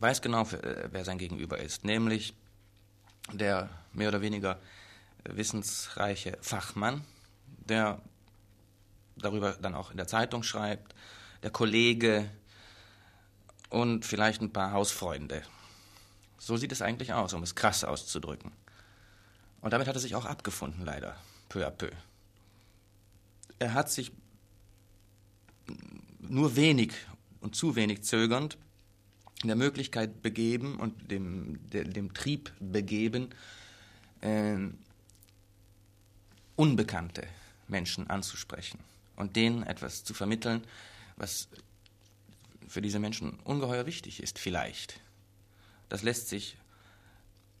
weiß 0.00 0.20
genau, 0.20 0.42
äh, 0.42 0.88
wer 0.90 1.04
sein 1.04 1.18
Gegenüber 1.18 1.58
ist, 1.58 1.84
nämlich 1.84 2.34
der 3.32 3.68
mehr 3.92 4.08
oder 4.08 4.22
weniger 4.22 4.58
wissensreiche 5.24 6.36
Fachmann, 6.40 7.04
der 7.46 8.00
darüber 9.16 9.52
dann 9.52 9.74
auch 9.74 9.90
in 9.90 9.96
der 9.96 10.08
Zeitung 10.08 10.42
schreibt, 10.42 10.94
der 11.42 11.50
Kollege 11.50 12.28
und 13.68 14.04
vielleicht 14.04 14.42
ein 14.42 14.52
paar 14.52 14.72
Hausfreunde. 14.72 15.42
So 16.38 16.56
sieht 16.56 16.72
es 16.72 16.82
eigentlich 16.82 17.12
aus, 17.12 17.34
um 17.34 17.42
es 17.42 17.54
krass 17.54 17.84
auszudrücken. 17.84 18.50
Und 19.60 19.72
damit 19.72 19.86
hat 19.86 19.94
er 19.94 20.00
sich 20.00 20.14
auch 20.14 20.24
abgefunden, 20.24 20.84
leider 20.84 21.14
peu 21.50 21.66
à 21.66 21.70
peu. 21.70 21.90
Er 23.58 23.74
hat 23.74 23.90
sich 23.90 24.12
nur 26.20 26.56
wenig 26.56 26.92
und 27.40 27.54
zu 27.54 27.76
wenig 27.76 28.02
zögernd 28.02 28.56
in 29.42 29.48
der 29.48 29.56
Möglichkeit 29.56 30.22
begeben 30.22 30.78
und 30.78 31.10
dem, 31.10 31.58
dem 31.70 32.14
Trieb 32.14 32.52
begeben, 32.60 33.30
äh, 34.22 34.56
unbekannte 36.56 37.26
Menschen 37.68 38.08
anzusprechen 38.08 38.80
und 39.16 39.36
denen 39.36 39.62
etwas 39.62 40.04
zu 40.04 40.14
vermitteln, 40.14 40.64
was 41.16 41.48
für 42.68 42.80
diese 42.80 42.98
Menschen 42.98 43.38
ungeheuer 43.40 43.86
wichtig 43.86 44.22
ist, 44.22 44.38
vielleicht. 44.38 45.00
Das 45.88 46.02
lässt 46.02 46.28
sich 46.28 46.56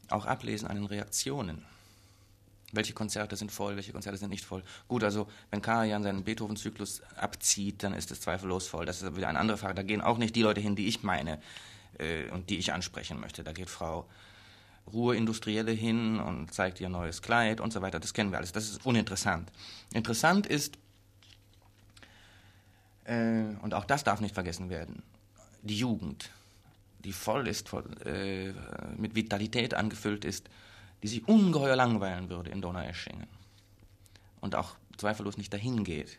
auch 0.08 0.26
ablesen 0.26 0.68
an 0.68 0.76
den 0.76 0.86
Reaktionen 0.86 1.64
welche 2.72 2.92
Konzerte 2.92 3.36
sind 3.36 3.50
voll, 3.50 3.76
welche 3.76 3.92
Konzerte 3.92 4.18
sind 4.18 4.30
nicht 4.30 4.44
voll. 4.44 4.62
Gut, 4.88 5.04
also 5.04 5.26
wenn 5.50 5.62
Karajan 5.62 6.02
seinen 6.02 6.24
Beethoven-Zyklus 6.24 7.02
abzieht, 7.16 7.82
dann 7.82 7.94
ist 7.94 8.10
es 8.10 8.20
zweifellos 8.20 8.68
voll. 8.68 8.86
Das 8.86 9.02
ist 9.02 9.16
wieder 9.16 9.28
eine 9.28 9.38
andere 9.38 9.58
Frage. 9.58 9.74
Da 9.74 9.82
gehen 9.82 10.00
auch 10.00 10.18
nicht 10.18 10.36
die 10.36 10.42
Leute 10.42 10.60
hin, 10.60 10.76
die 10.76 10.86
ich 10.86 11.02
meine 11.02 11.40
äh, 11.98 12.28
und 12.30 12.50
die 12.50 12.58
ich 12.58 12.72
ansprechen 12.72 13.20
möchte. 13.20 13.42
Da 13.42 13.52
geht 13.52 13.70
Frau 13.70 14.08
Ruheindustrielle 14.92 15.72
hin 15.72 16.20
und 16.20 16.52
zeigt 16.52 16.80
ihr 16.80 16.88
neues 16.88 17.22
Kleid 17.22 17.60
und 17.60 17.72
so 17.72 17.82
weiter. 17.82 18.00
Das 18.00 18.14
kennen 18.14 18.30
wir 18.30 18.38
alles. 18.38 18.52
Das 18.52 18.64
ist 18.64 18.84
uninteressant. 18.86 19.50
Interessant 19.92 20.46
ist, 20.46 20.78
äh, 23.04 23.42
und 23.62 23.74
auch 23.74 23.84
das 23.84 24.04
darf 24.04 24.20
nicht 24.20 24.34
vergessen 24.34 24.70
werden, 24.70 25.02
die 25.62 25.76
Jugend, 25.76 26.30
die 27.00 27.12
voll 27.12 27.48
ist, 27.48 27.68
voll, 27.68 27.84
äh, 28.04 28.52
mit 28.96 29.14
Vitalität 29.14 29.74
angefüllt 29.74 30.24
ist 30.24 30.48
die 31.02 31.08
sich 31.08 31.26
ungeheuer 31.26 31.76
langweilen 31.76 32.28
würde 32.28 32.50
in 32.50 32.60
Donaueschingen 32.60 33.28
und 34.40 34.54
auch 34.54 34.76
zweifellos 34.96 35.36
nicht 35.36 35.52
dahin 35.52 35.84
geht. 35.84 36.18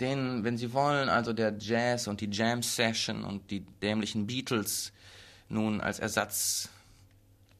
Denn, 0.00 0.42
wenn 0.42 0.58
Sie 0.58 0.72
wollen, 0.72 1.08
also 1.08 1.32
der 1.32 1.54
Jazz 1.58 2.08
und 2.08 2.20
die 2.20 2.30
Jam 2.30 2.62
Session 2.62 3.24
und 3.24 3.50
die 3.50 3.60
dämlichen 3.60 4.26
Beatles 4.26 4.92
nun 5.48 5.80
als 5.80 6.00
Ersatz 6.00 6.68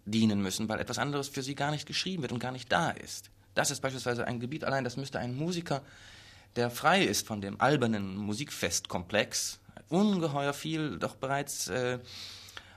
dienen 0.04 0.42
müssen, 0.42 0.68
weil 0.68 0.80
etwas 0.80 0.98
anderes 0.98 1.28
für 1.28 1.42
sie 1.42 1.54
gar 1.54 1.70
nicht 1.70 1.86
geschrieben 1.86 2.22
wird 2.22 2.32
und 2.32 2.40
gar 2.40 2.52
nicht 2.52 2.70
da 2.70 2.90
ist. 2.90 3.30
Das 3.54 3.70
ist 3.70 3.80
beispielsweise 3.80 4.26
ein 4.26 4.40
Gebiet 4.40 4.64
allein, 4.64 4.84
das 4.84 4.96
müsste 4.96 5.18
ein 5.18 5.34
Musiker, 5.34 5.82
der 6.56 6.70
frei 6.70 7.04
ist 7.04 7.26
von 7.26 7.40
dem 7.40 7.60
albernen 7.60 8.16
Musikfestkomplex, 8.16 9.60
ungeheuer 9.88 10.52
viel 10.52 10.98
doch 10.98 11.16
bereits 11.16 11.68
äh, 11.68 11.98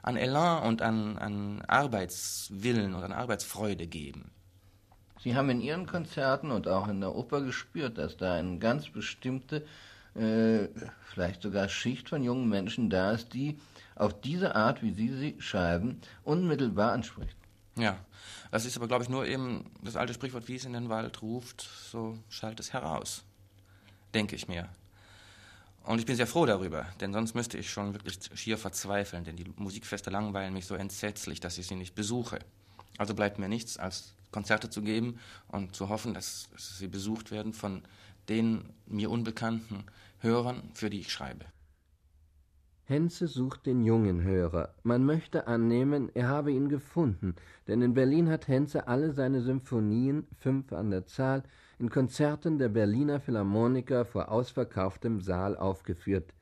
an 0.01 0.17
Elan 0.17 0.63
und 0.63 0.81
an, 0.81 1.17
an 1.17 1.61
Arbeitswillen 1.67 2.93
und 2.93 3.03
an 3.03 3.11
Arbeitsfreude 3.11 3.87
geben. 3.87 4.31
Sie 5.23 5.35
haben 5.35 5.49
in 5.49 5.61
Ihren 5.61 5.87
Konzerten 5.87 6.51
und 6.51 6.67
auch 6.67 6.87
in 6.87 7.01
der 7.01 7.15
Oper 7.15 7.41
gespürt, 7.41 7.97
dass 7.97 8.17
da 8.17 8.35
eine 8.35 8.59
ganz 8.59 8.89
bestimmte, 8.89 9.65
äh, 10.15 10.67
vielleicht 11.05 11.41
sogar 11.41 11.69
Schicht 11.69 12.09
von 12.09 12.23
jungen 12.23 12.47
Menschen 12.49 12.89
da 12.89 13.11
ist, 13.11 13.33
die 13.33 13.59
auf 13.95 14.19
diese 14.21 14.55
Art, 14.55 14.83
wie 14.83 14.93
Sie 14.93 15.09
sie 15.09 15.35
schreiben, 15.39 16.01
unmittelbar 16.23 16.91
anspricht. 16.91 17.35
Ja, 17.75 17.97
das 18.51 18.65
ist 18.65 18.77
aber, 18.77 18.87
glaube 18.87 19.03
ich, 19.03 19.09
nur 19.09 19.25
eben 19.25 19.65
das 19.83 19.95
alte 19.95 20.13
Sprichwort, 20.13 20.47
wie 20.47 20.55
es 20.55 20.65
in 20.65 20.73
den 20.73 20.89
Wald 20.89 21.21
ruft, 21.21 21.61
so 21.61 22.17
schallt 22.29 22.59
es 22.59 22.73
heraus, 22.73 23.23
denke 24.13 24.35
ich 24.35 24.47
mir. 24.47 24.69
Und 25.87 25.99
ich 25.99 26.05
bin 26.05 26.17
sehr 26.17 26.27
froh 26.27 26.45
darüber, 26.45 26.85
denn 26.99 27.13
sonst 27.13 27.33
müsste 27.33 27.57
ich 27.57 27.71
schon 27.71 27.93
wirklich 27.93 28.19
schier 28.33 28.57
verzweifeln, 28.57 29.23
denn 29.23 29.37
die 29.37 29.45
Musikfeste 29.55 30.09
langweilen 30.09 30.53
mich 30.53 30.65
so 30.65 30.75
entsetzlich, 30.75 31.39
dass 31.39 31.57
ich 31.57 31.65
sie 31.65 31.77
nicht 31.77 31.95
besuche. 31.95 32.39
Also 32.97 33.13
bleibt 33.13 33.39
mir 33.39 33.47
nichts, 33.47 33.77
als 33.77 34.13
Konzerte 34.31 34.69
zu 34.69 34.81
geben 34.81 35.17
und 35.47 35.77
zu 35.77 35.87
hoffen, 35.87 36.13
dass 36.13 36.49
sie 36.57 36.89
besucht 36.89 37.31
werden 37.31 37.53
von 37.53 37.83
den 38.27 38.65
mir 38.85 39.09
unbekannten 39.09 39.85
Hörern, 40.19 40.69
für 40.73 40.89
die 40.89 40.99
ich 40.99 41.09
schreibe. 41.09 41.45
Henze 42.89 43.27
sucht 43.27 43.65
den 43.65 43.83
jungen 43.83 44.23
Hörer. 44.23 44.73
Man 44.83 45.03
möchte 45.03 45.45
annehmen, 45.45 46.09
er 46.13 46.29
habe 46.29 46.53
ihn 46.53 46.69
gefunden, 46.69 47.35
denn 47.67 47.81
in 47.81 47.93
Berlin 47.93 48.29
hat 48.29 48.47
Henze 48.47 48.87
alle 48.87 49.11
seine 49.11 49.41
Symphonien, 49.41 50.25
fünf 50.37 50.71
an 50.71 50.89
der 50.89 51.05
Zahl, 51.05 51.43
in 51.79 51.89
Konzerten 51.89 52.57
der 52.57 52.69
Berliner 52.69 53.19
Philharmoniker 53.19 54.05
vor 54.05 54.31
ausverkauftem 54.31 55.19
Saal 55.19 55.57
aufgeführt. 55.57 56.33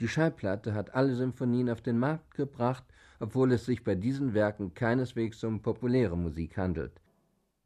Die 0.00 0.08
Schallplatte 0.08 0.74
hat 0.74 0.92
alle 0.92 1.14
Symphonien 1.14 1.70
auf 1.70 1.82
den 1.82 2.00
Markt 2.00 2.34
gebracht, 2.34 2.82
obwohl 3.20 3.52
es 3.52 3.64
sich 3.64 3.84
bei 3.84 3.94
diesen 3.94 4.34
Werken 4.34 4.74
keineswegs 4.74 5.44
um 5.44 5.62
populäre 5.62 6.18
Musik 6.18 6.56
handelt. 6.56 7.00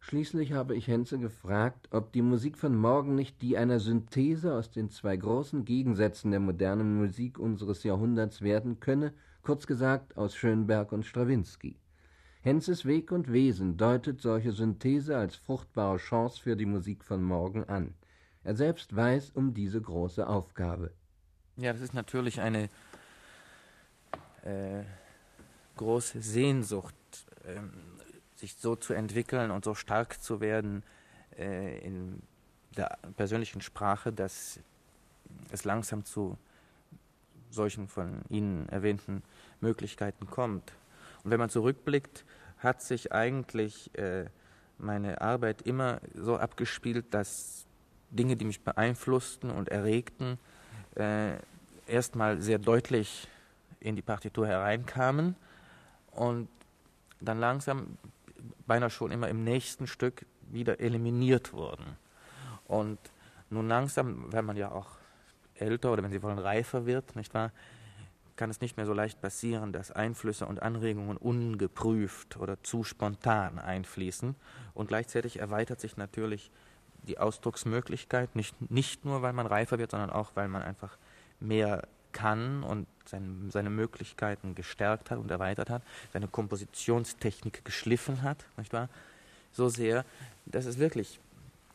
Schließlich 0.08 0.52
habe 0.52 0.76
ich 0.76 0.86
Henze 0.86 1.18
gefragt, 1.18 1.88
ob 1.90 2.12
die 2.12 2.22
Musik 2.22 2.58
von 2.58 2.76
morgen 2.76 3.16
nicht 3.16 3.42
die 3.42 3.58
einer 3.58 3.80
Synthese 3.80 4.54
aus 4.54 4.70
den 4.70 4.88
zwei 4.88 5.16
großen 5.16 5.64
Gegensätzen 5.64 6.30
der 6.30 6.38
modernen 6.38 6.96
Musik 6.96 7.40
unseres 7.40 7.82
Jahrhunderts 7.82 8.40
werden 8.40 8.78
könne, 8.78 9.12
kurz 9.42 9.66
gesagt 9.66 10.16
aus 10.16 10.36
Schönberg 10.36 10.92
und 10.92 11.04
Strawinski. 11.04 11.80
Henzes 12.40 12.84
Weg 12.84 13.10
und 13.10 13.32
Wesen 13.32 13.78
deutet 13.78 14.20
solche 14.20 14.52
Synthese 14.52 15.16
als 15.16 15.34
fruchtbare 15.34 15.96
Chance 15.96 16.40
für 16.40 16.54
die 16.54 16.66
Musik 16.66 17.02
von 17.02 17.20
morgen 17.20 17.64
an. 17.64 17.92
Er 18.44 18.54
selbst 18.54 18.94
weiß 18.94 19.30
um 19.30 19.54
diese 19.54 19.80
große 19.80 20.24
Aufgabe. 20.24 20.92
Ja, 21.56 21.72
das 21.72 21.82
ist 21.82 21.94
natürlich 21.94 22.40
eine 22.40 22.70
äh, 24.44 24.84
große 25.74 26.22
Sehnsucht, 26.22 26.94
ähm, 27.44 27.95
sich 28.36 28.56
so 28.56 28.76
zu 28.76 28.94
entwickeln 28.94 29.50
und 29.50 29.64
so 29.64 29.74
stark 29.74 30.22
zu 30.22 30.40
werden 30.40 30.82
äh, 31.38 31.78
in 31.78 32.22
der 32.76 32.98
persönlichen 33.16 33.60
Sprache, 33.60 34.12
dass 34.12 34.60
es 35.50 35.64
langsam 35.64 36.04
zu 36.04 36.36
solchen 37.50 37.88
von 37.88 38.20
Ihnen 38.28 38.68
erwähnten 38.68 39.22
Möglichkeiten 39.60 40.26
kommt. 40.26 40.72
Und 41.24 41.30
wenn 41.30 41.38
man 41.38 41.50
zurückblickt, 41.50 42.24
hat 42.58 42.82
sich 42.82 43.12
eigentlich 43.12 43.96
äh, 43.98 44.26
meine 44.78 45.20
Arbeit 45.20 45.62
immer 45.62 46.00
so 46.14 46.36
abgespielt, 46.36 47.06
dass 47.12 47.66
Dinge, 48.10 48.36
die 48.36 48.44
mich 48.44 48.62
beeinflussten 48.62 49.50
und 49.50 49.68
erregten, 49.68 50.38
äh, 50.94 51.36
erstmal 51.86 52.40
sehr 52.40 52.58
deutlich 52.58 53.28
in 53.80 53.96
die 53.96 54.02
Partitur 54.02 54.46
hereinkamen 54.46 55.36
und 56.12 56.48
dann 57.20 57.38
langsam, 57.38 57.98
beinahe 58.66 58.90
schon 58.90 59.10
immer 59.10 59.28
im 59.28 59.44
nächsten 59.44 59.86
Stück, 59.86 60.26
wieder 60.48 60.80
eliminiert 60.80 61.52
wurden. 61.52 61.96
Und 62.66 62.98
nun 63.50 63.68
langsam, 63.68 64.32
wenn 64.32 64.44
man 64.44 64.56
ja 64.56 64.70
auch 64.70 64.88
älter 65.54 65.92
oder 65.92 66.02
wenn 66.02 66.10
Sie 66.10 66.22
wollen 66.22 66.38
reifer 66.38 66.86
wird, 66.86 67.16
nicht 67.16 67.34
wahr, 67.34 67.52
kann 68.36 68.50
es 68.50 68.60
nicht 68.60 68.76
mehr 68.76 68.86
so 68.86 68.92
leicht 68.92 69.20
passieren, 69.20 69.72
dass 69.72 69.90
Einflüsse 69.90 70.46
und 70.46 70.62
Anregungen 70.62 71.16
ungeprüft 71.16 72.36
oder 72.36 72.62
zu 72.62 72.84
spontan 72.84 73.58
einfließen. 73.58 74.36
Und 74.74 74.88
gleichzeitig 74.88 75.38
erweitert 75.38 75.80
sich 75.80 75.96
natürlich 75.96 76.50
die 77.06 77.18
Ausdrucksmöglichkeit, 77.18 78.36
nicht, 78.36 78.70
nicht 78.70 79.04
nur, 79.04 79.22
weil 79.22 79.32
man 79.32 79.46
reifer 79.46 79.78
wird, 79.78 79.92
sondern 79.92 80.10
auch, 80.10 80.32
weil 80.34 80.48
man 80.48 80.62
einfach 80.62 80.98
mehr 81.40 81.88
kann 82.12 82.62
und 82.62 82.86
sein, 83.08 83.50
seine 83.50 83.70
Möglichkeiten 83.70 84.54
gestärkt 84.54 85.10
hat 85.10 85.18
und 85.18 85.30
erweitert 85.30 85.70
hat, 85.70 85.82
seine 86.12 86.28
Kompositionstechnik 86.28 87.64
geschliffen 87.64 88.22
hat, 88.22 88.44
nicht 88.56 88.72
wahr? 88.72 88.88
So 89.52 89.68
sehr, 89.68 90.04
dass 90.46 90.66
es 90.66 90.78
wirklich 90.78 91.18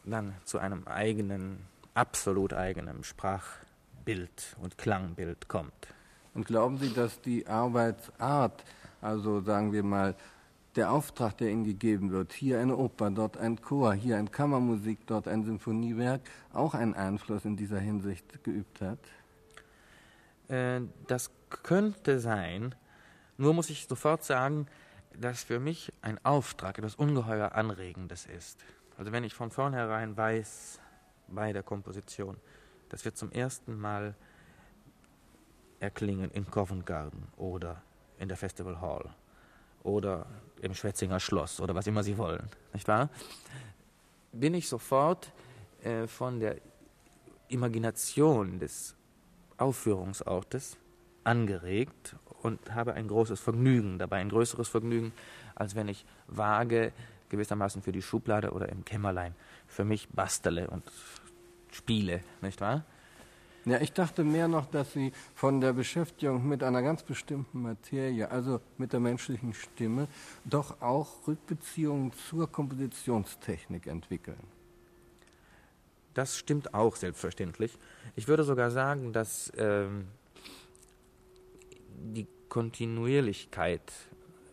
dann 0.05 0.33
zu 0.45 0.59
einem 0.59 0.87
eigenen, 0.87 1.59
absolut 1.93 2.53
eigenen 2.53 3.03
Sprachbild 3.03 4.55
und 4.61 4.77
Klangbild 4.77 5.47
kommt. 5.47 5.87
Und 6.33 6.47
glauben 6.47 6.77
Sie, 6.77 6.93
dass 6.93 7.19
die 7.21 7.45
Arbeitsart, 7.47 8.63
also 9.01 9.41
sagen 9.41 9.73
wir 9.73 9.83
mal, 9.83 10.15
der 10.75 10.91
Auftrag, 10.91 11.37
der 11.37 11.49
Ihnen 11.49 11.65
gegeben 11.65 12.11
wird, 12.11 12.31
hier 12.31 12.59
eine 12.59 12.77
Oper, 12.77 13.11
dort 13.11 13.37
ein 13.37 13.61
Chor, 13.61 13.93
hier 13.93 14.17
ein 14.17 14.31
Kammermusik, 14.31 14.99
dort 15.05 15.27
ein 15.27 15.43
Sinfoniewerk, 15.43 16.21
auch 16.53 16.73
einen 16.73 16.93
Einfluss 16.93 17.43
in 17.43 17.57
dieser 17.57 17.79
Hinsicht 17.79 18.43
geübt 18.43 18.79
hat? 18.81 18.99
Äh, 20.51 20.81
das 21.07 21.31
könnte 21.49 22.19
sein, 22.19 22.75
nur 23.37 23.53
muss 23.53 23.69
ich 23.69 23.87
sofort 23.87 24.23
sagen, 24.23 24.67
dass 25.19 25.43
für 25.43 25.59
mich 25.59 25.91
ein 26.01 26.23
Auftrag 26.23 26.77
etwas 26.77 26.95
ungeheuer 26.95 27.53
Anregendes 27.53 28.25
ist. 28.25 28.63
Also 28.97 29.11
wenn 29.11 29.23
ich 29.23 29.33
von 29.33 29.51
vornherein 29.51 30.15
weiß, 30.15 30.79
bei 31.27 31.53
der 31.53 31.63
Komposition, 31.63 32.37
dass 32.89 33.05
wir 33.05 33.13
zum 33.13 33.31
ersten 33.31 33.79
Mal 33.79 34.15
erklingen 35.79 36.29
in 36.31 36.49
Covent 36.49 36.85
Garden 36.85 37.27
oder 37.37 37.81
in 38.19 38.27
der 38.27 38.37
Festival 38.37 38.79
Hall 38.81 39.09
oder 39.83 40.27
im 40.61 40.73
Schwetzinger 40.73 41.19
Schloss 41.19 41.59
oder 41.59 41.73
was 41.73 41.87
immer 41.87 42.03
Sie 42.03 42.17
wollen, 42.17 42.47
nicht 42.73 42.87
wahr? 42.87 43.09
Bin 44.31 44.53
ich 44.53 44.67
sofort 44.67 45.31
äh, 45.83 46.07
von 46.07 46.39
der 46.39 46.57
Imagination 47.47 48.59
des 48.59 48.95
Aufführungsortes 49.61 50.77
angeregt 51.23 52.15
und 52.41 52.73
habe 52.73 52.93
ein 52.93 53.07
großes 53.07 53.39
Vergnügen 53.39 53.99
dabei, 53.99 54.17
ein 54.17 54.29
größeres 54.29 54.67
Vergnügen, 54.67 55.13
als 55.55 55.75
wenn 55.75 55.87
ich 55.87 56.05
vage 56.27 56.91
gewissermaßen 57.29 57.81
für 57.81 57.91
die 57.91 58.01
Schublade 58.01 58.51
oder 58.51 58.69
im 58.69 58.83
Kämmerlein 58.83 59.35
für 59.67 59.85
mich 59.85 60.09
bastele 60.09 60.67
und 60.69 60.83
spiele, 61.71 62.21
nicht 62.41 62.59
wahr? 62.59 62.83
Ja, 63.65 63.79
ich 63.79 63.93
dachte 63.93 64.23
mehr 64.23 64.47
noch, 64.47 64.65
dass 64.65 64.93
Sie 64.93 65.13
von 65.35 65.61
der 65.61 65.73
Beschäftigung 65.73 66.47
mit 66.47 66.63
einer 66.63 66.81
ganz 66.81 67.03
bestimmten 67.03 67.61
Materie, 67.61 68.29
also 68.29 68.59
mit 68.79 68.91
der 68.91 68.99
menschlichen 68.99 69.53
Stimme, 69.53 70.07
doch 70.45 70.81
auch 70.81 71.27
Rückbeziehungen 71.27 72.11
zur 72.13 72.51
Kompositionstechnik 72.51 73.85
entwickeln. 73.85 74.41
Das 76.13 76.37
stimmt 76.37 76.73
auch 76.73 76.95
selbstverständlich. 76.95 77.77
Ich 78.15 78.27
würde 78.27 78.43
sogar 78.43 78.71
sagen, 78.71 79.13
dass 79.13 79.51
ähm, 79.55 80.07
die 81.95 82.27
Kontinuierlichkeit 82.49 83.91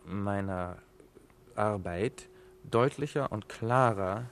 meiner 0.05 0.77
Arbeit 1.55 2.29
deutlicher 2.63 3.31
und 3.31 3.49
klarer 3.49 4.29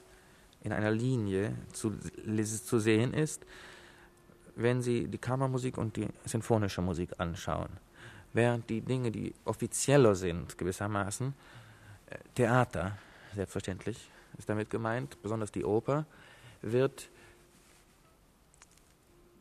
in 0.62 0.72
einer 0.72 0.90
Linie 0.90 1.54
zu, 1.72 1.92
zu 1.98 2.78
sehen 2.78 3.12
ist, 3.12 3.44
wenn 4.56 4.82
Sie 4.82 5.06
die 5.06 5.18
Kammermusik 5.18 5.78
und 5.78 5.96
die 5.96 6.08
sinfonische 6.24 6.82
Musik 6.82 7.10
anschauen. 7.18 7.68
Während 8.32 8.68
die 8.68 8.80
Dinge, 8.80 9.10
die 9.10 9.34
offizieller 9.44 10.14
sind, 10.14 10.58
gewissermaßen, 10.58 11.32
äh, 12.10 12.18
Theater, 12.34 12.98
selbstverständlich, 13.34 14.10
ist 14.36 14.48
damit 14.48 14.70
gemeint, 14.70 15.20
besonders 15.22 15.52
die 15.52 15.64
Oper, 15.64 16.06
wird 16.60 17.08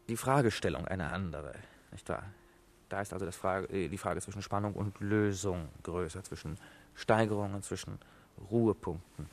die 0.07 0.17
Fragestellung 0.17 0.87
eine 0.87 1.11
andere, 1.11 1.53
nicht 1.91 2.07
wahr? 2.09 2.23
Da 2.89 3.01
ist 3.01 3.11
also 3.11 3.29
Frage, 3.31 3.67
äh, 3.67 3.89
die 3.89 3.97
Frage 3.97 4.21
zwischen 4.21 4.41
Spannung 4.41 4.73
und 4.73 4.99
Lösung 4.99 5.69
größer, 5.83 6.23
zwischen 6.23 6.57
Steigerungen, 6.95 7.61
zwischen 7.61 7.99
Ruhepunkten. 8.49 9.29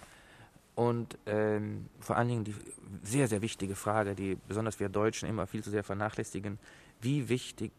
Und 0.74 1.16
ähm, 1.26 1.88
vor 2.00 2.16
allen 2.16 2.28
Dingen 2.28 2.44
die 2.44 2.54
sehr, 3.02 3.28
sehr 3.28 3.42
wichtige 3.42 3.76
Frage, 3.76 4.14
die 4.14 4.36
besonders 4.48 4.80
wir 4.80 4.88
Deutschen 4.88 5.28
immer 5.28 5.46
viel 5.46 5.62
zu 5.62 5.70
sehr 5.70 5.84
vernachlässigen, 5.84 6.58
wie 7.00 7.28
wichtig 7.28 7.72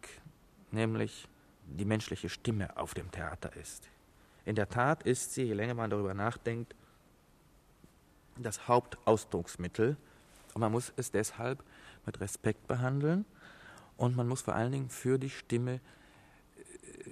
nämlich 0.72 1.28
die 1.66 1.86
menschliche 1.86 2.30
Stimme 2.30 2.78
auf 2.78 2.94
dem 2.94 3.12
Theater 3.12 3.54
ist. 3.58 3.90
In 4.46 4.56
der 4.56 4.70
Tat 4.70 5.04
ist 5.04 5.34
sie, 5.34 5.44
je 5.44 5.54
länger 5.54 5.74
man 5.74 5.90
darüber 5.90 6.14
nachdenkt, 6.14 6.76
das 8.38 8.68
Hauptausdrucksmittel 8.68 9.98
und 10.54 10.62
man 10.62 10.72
muss 10.72 10.94
es 10.96 11.12
deshalb 11.12 11.64
mit 12.06 12.20
Respekt 12.20 12.68
behandeln 12.68 13.26
und 13.98 14.16
man 14.16 14.28
muss 14.28 14.42
vor 14.42 14.56
allen 14.56 14.72
Dingen 14.72 14.90
für 14.90 15.18
die 15.18 15.30
Stimme 15.30 15.80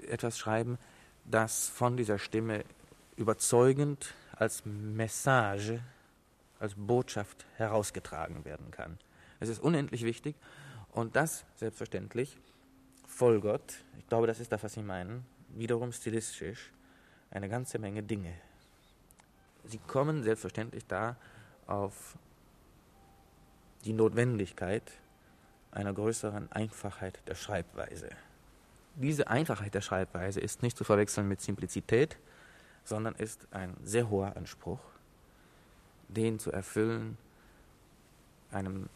äh, 0.04 0.08
etwas 0.08 0.38
schreiben, 0.38 0.78
das 1.26 1.70
von 1.70 1.98
dieser 1.98 2.20
Stimme 2.20 2.66
überzeugend 3.16 4.14
als 4.34 4.66
Message, 4.66 5.80
als 6.60 6.74
Botschaft 6.76 7.46
herausgetragen 7.56 8.46
werden 8.46 8.72
kann. 8.72 8.98
Es 9.40 9.50
ist 9.50 9.62
unendlich 9.62 10.04
wichtig 10.04 10.36
und 10.92 11.16
das 11.16 11.46
selbstverständlich 11.56 12.38
folgert, 13.08 13.84
ich 13.98 14.08
glaube, 14.08 14.28
das 14.28 14.40
ist 14.40 14.52
das, 14.52 14.64
was 14.64 14.74
Sie 14.74 14.82
meinen, 14.82 15.26
wiederum 15.50 15.92
stilistisch 15.92 16.72
eine 17.32 17.50
ganze 17.50 17.80
Menge 17.80 18.04
Dinge. 18.04 18.34
Sie 19.66 19.78
kommen 19.78 20.24
selbstverständlich 20.24 20.86
da 20.88 21.16
auf 21.68 22.18
die 23.86 23.94
Notwendigkeit 23.94 24.84
einer 25.72 25.94
größeren 25.94 26.52
Einfachheit 26.52 27.20
der 27.28 27.36
Schreibweise. 27.36 28.10
Diese 28.96 29.28
Einfachheit 29.28 29.74
der 29.74 29.82
Schreibweise 29.82 30.40
ist 30.40 30.62
nicht 30.62 30.78
zu 30.78 30.84
verwechseln 30.84 31.28
mit 31.28 31.42
Simplizität, 31.42 32.18
sondern 32.84 33.16
ist 33.16 33.48
ein 33.52 33.76
sehr 33.84 34.10
hoher 34.10 34.38
Anspruch, 34.38 34.80
den 36.10 36.40
zu 36.40 36.52
erfüllen 36.52 37.18
einem 38.52 38.88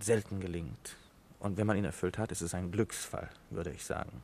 selten 0.00 0.40
gelingt. 0.40 0.96
Und 1.40 1.56
wenn 1.56 1.66
man 1.66 1.76
ihn 1.76 1.84
erfüllt 1.84 2.18
hat, 2.18 2.30
ist 2.30 2.42
es 2.42 2.52
ein 2.52 2.70
Glücksfall, 2.70 3.30
würde 3.50 3.70
ich 3.70 3.84
sagen. 3.84 4.22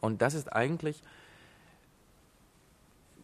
Und 0.00 0.20
das 0.22 0.34
ist 0.34 0.52
eigentlich 0.52 1.02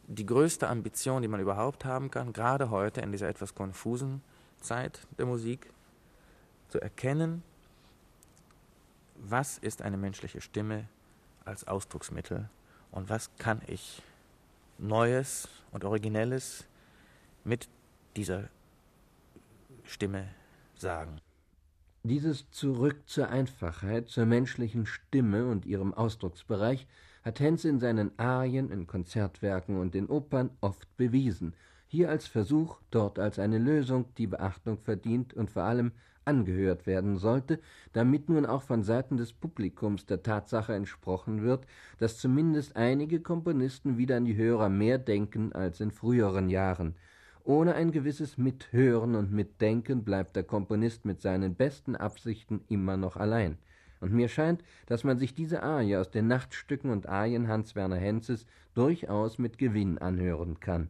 die 0.07 0.27
größte 0.27 0.69
Ambition, 0.69 1.23
die 1.23 1.29
man 1.29 1.41
überhaupt 1.41 1.85
haben 1.85 2.11
kann, 2.11 2.33
gerade 2.33 2.71
heute 2.71 3.01
in 3.01 3.11
dieser 3.11 3.29
etwas 3.29 3.55
konfusen 3.55 4.23
Zeit 4.65 5.07
der 5.19 5.27
Musik, 5.27 5.71
zu 6.69 6.81
erkennen, 6.81 7.45
was 9.15 9.59
ist 9.59 9.83
eine 9.83 9.97
menschliche 9.97 10.41
Stimme 10.41 10.89
als 11.45 11.69
Ausdrucksmittel 11.69 12.49
und 12.91 13.09
was 13.09 13.31
kann 13.37 13.63
ich 13.69 14.03
Neues 14.79 15.49
und 15.71 15.85
Originelles 15.85 16.67
mit 17.45 17.69
dieser 18.17 18.49
Stimme 19.85 20.29
sagen. 20.75 21.21
Dieses 22.03 22.51
Zurück 22.51 23.03
zur 23.07 23.29
Einfachheit, 23.29 24.09
zur 24.09 24.27
menschlichen 24.27 24.85
Stimme 24.85 25.47
und 25.47 25.65
ihrem 25.65 25.95
Ausdrucksbereich 25.95 26.87
hat 27.25 27.41
Henze 27.41 27.69
in 27.69 27.81
seinen 27.81 28.19
Arien, 28.19 28.71
in 28.71 28.87
Konzertwerken 28.87 29.79
und 29.79 29.95
in 29.95 30.09
Opern 30.09 30.51
oft 30.61 30.95
bewiesen, 30.97 31.55
hier 31.95 32.11
als 32.11 32.27
Versuch, 32.27 32.81
dort 32.91 33.21
als 33.21 33.39
eine 33.39 33.59
Lösung, 33.59 34.07
die 34.19 34.27
Beachtung 34.27 34.79
verdient 34.79 35.33
und 35.33 35.51
vor 35.51 35.63
allem 35.63 35.93
angehört 36.25 36.87
werden 36.87 37.19
sollte, 37.19 37.61
damit 37.93 38.29
nun 38.29 38.47
auch 38.47 38.63
von 38.63 38.83
Seiten 38.83 39.17
des 39.17 39.33
Publikums 39.33 40.05
der 40.05 40.25
Tatsache 40.25 40.75
entsprochen 40.75 41.43
wird, 41.43 41.67
dass 41.99 42.19
zumindest 42.19 42.75
einige 42.75 43.21
Komponisten 43.21 43.97
wieder 43.97 44.17
an 44.17 44.25
die 44.25 44.35
Hörer 44.35 44.69
mehr 44.71 44.99
denken 44.99 45.53
als 45.53 45.79
in 45.79 45.93
früheren 45.93 46.51
Jahren. 46.51 46.97
Ohne 47.45 47.77
ein 47.77 47.93
gewisses 47.93 48.39
Mithören 48.39 49.15
und 49.15 49.31
Mitdenken 49.31 50.03
bleibt 50.03 50.35
der 50.35 50.45
Komponist 50.45 51.05
mit 51.05 51.21
seinen 51.21 51.55
besten 51.55 51.95
Absichten 51.95 52.65
immer 52.69 52.97
noch 52.97 53.17
allein. 53.17 53.57
Und 54.01 54.13
mir 54.13 54.29
scheint, 54.29 54.65
dass 54.87 55.05
man 55.05 55.19
sich 55.19 55.35
diese 55.37 55.63
Arie 55.63 55.97
aus 55.97 56.11
den 56.11 56.27
Nachtstücken 56.27 56.91
und 56.91 57.09
Arien 57.09 57.47
Hans 57.47 57.77
Werner 57.77 57.97
Henzes 57.97 58.47
durchaus 58.75 59.39
mit 59.39 59.59
Gewinn 59.59 59.99
anhören 59.99 60.59
kann. 60.59 60.89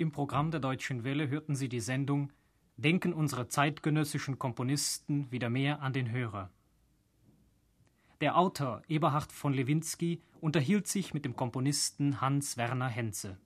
Im 0.00 0.12
Programm 0.12 0.52
der 0.52 0.60
Deutschen 0.60 1.02
Welle 1.02 1.28
hörten 1.28 1.56
Sie 1.56 1.68
die 1.68 1.80
Sendung 1.80 2.30
Denken 2.76 3.12
unsere 3.12 3.48
zeitgenössischen 3.48 4.38
Komponisten 4.38 5.28
wieder 5.32 5.50
mehr 5.50 5.82
an 5.82 5.92
den 5.92 6.12
Hörer. 6.12 6.52
Der 8.20 8.38
Autor 8.38 8.82
Eberhard 8.86 9.32
von 9.32 9.52
Lewinsky 9.52 10.22
unterhielt 10.40 10.86
sich 10.86 11.14
mit 11.14 11.24
dem 11.24 11.34
Komponisten 11.34 12.20
Hans 12.20 12.56
Werner 12.56 12.86
Henze 12.86 13.38